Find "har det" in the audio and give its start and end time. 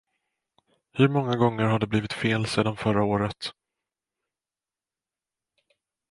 1.63-1.87